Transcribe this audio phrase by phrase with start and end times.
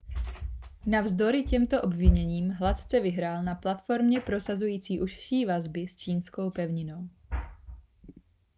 [0.15, 0.21] ma
[0.91, 7.09] navzdory těmto obviněním hladce vyhrál na platformě prosazující užší vazby s čínskou pevninou